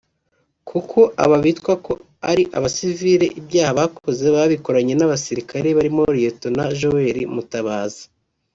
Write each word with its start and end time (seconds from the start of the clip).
kuko 0.69 0.99
aba 1.23 1.37
bitwa 1.45 1.73
ko 1.85 1.93
ari 2.31 2.43
abasivile 2.57 3.27
ibyaha 3.39 3.71
bakoze 3.79 4.25
babikoranye 4.35 4.93
n’abasirikare 4.95 5.67
barimo 5.77 6.01
Lt 6.17 6.41
Joel 6.79 7.17
Mutabazi 7.35 8.03